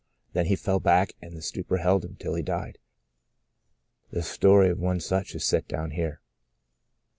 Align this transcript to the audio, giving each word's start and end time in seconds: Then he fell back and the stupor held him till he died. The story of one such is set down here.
Then 0.33 0.47
he 0.47 0.55
fell 0.55 0.79
back 0.79 1.13
and 1.21 1.37
the 1.37 1.43
stupor 1.43 1.77
held 1.77 2.03
him 2.03 2.15
till 2.15 2.33
he 2.33 2.41
died. 2.41 2.79
The 4.09 4.23
story 4.23 4.69
of 4.71 4.79
one 4.79 4.99
such 4.99 5.35
is 5.35 5.45
set 5.45 5.67
down 5.67 5.91
here. 5.91 6.21